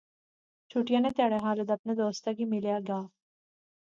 چُھٹی 0.69 0.97
نے 1.03 1.09
تہاڑے 1.15 1.37
خالد 1.43 1.69
اپنے 1.75 1.93
دوستا 1.99 2.29
کی 2.37 2.43
ملنے 2.51 2.71
آسطے 2.77 2.83
گیا 2.87 2.99